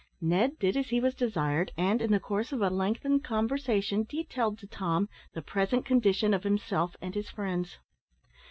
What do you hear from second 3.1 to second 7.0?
conversation, detailed to Tom the present condition of himself